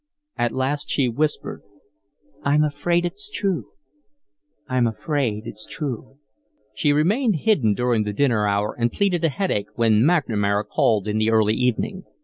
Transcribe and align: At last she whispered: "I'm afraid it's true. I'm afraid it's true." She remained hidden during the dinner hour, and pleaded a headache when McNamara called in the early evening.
At 0.35 0.51
last 0.51 0.89
she 0.89 1.07
whispered: 1.07 1.61
"I'm 2.41 2.63
afraid 2.63 3.05
it's 3.05 3.29
true. 3.29 3.73
I'm 4.67 4.87
afraid 4.87 5.43
it's 5.45 5.67
true." 5.67 6.17
She 6.73 6.91
remained 6.91 7.35
hidden 7.41 7.75
during 7.75 8.01
the 8.03 8.11
dinner 8.11 8.47
hour, 8.47 8.75
and 8.75 8.91
pleaded 8.91 9.23
a 9.23 9.29
headache 9.29 9.69
when 9.75 10.01
McNamara 10.01 10.65
called 10.65 11.07
in 11.07 11.19
the 11.19 11.29
early 11.29 11.53
evening. 11.53 12.05